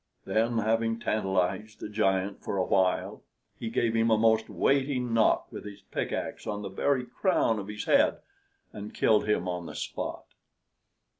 Then 0.25 0.57
having 0.57 0.99
tantalized 0.99 1.79
the 1.79 1.87
giant 1.87 2.43
for 2.43 2.57
a 2.57 2.65
while, 2.65 3.21
he 3.59 3.69
gave 3.69 3.93
him 3.95 4.09
a 4.09 4.17
most 4.17 4.49
weighty 4.49 4.99
knock 4.99 5.51
with 5.51 5.63
his 5.63 5.83
pickaxe 5.91 6.47
on 6.47 6.63
the 6.63 6.69
very 6.69 7.05
crown 7.05 7.59
of 7.59 7.67
his 7.67 7.85
head, 7.85 8.17
and 8.73 8.95
killed 8.95 9.27
him 9.29 9.47
on 9.47 9.67
the 9.67 9.75
spot. 9.75 10.25